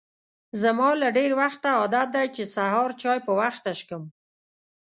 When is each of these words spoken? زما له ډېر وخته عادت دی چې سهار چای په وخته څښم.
زما 0.61 0.89
له 1.01 1.07
ډېر 1.17 1.31
وخته 1.41 1.69
عادت 1.79 2.07
دی 2.15 2.27
چې 2.35 2.43
سهار 2.55 2.89
چای 3.01 3.19
په 3.27 3.33
وخته 3.41 3.69
څښم. 3.79 4.03